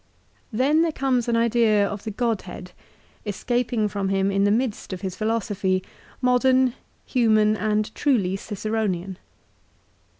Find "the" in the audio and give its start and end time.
2.05-2.09, 4.45-4.49